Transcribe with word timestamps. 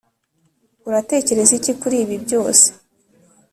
uratekereza 0.87 1.53
iki 1.59 1.71
kuri 1.79 1.95
ibi 2.03 2.15
byose? 2.25 2.65